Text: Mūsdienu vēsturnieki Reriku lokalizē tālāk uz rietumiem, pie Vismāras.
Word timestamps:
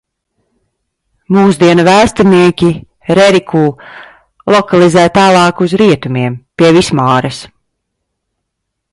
Mūsdienu 1.35 1.83
vēsturnieki 1.87 2.69
Reriku 3.19 3.61
lokalizē 4.55 5.03
tālāk 5.17 5.61
uz 5.67 5.75
rietumiem, 5.83 6.39
pie 6.61 6.73
Vismāras. 6.79 7.43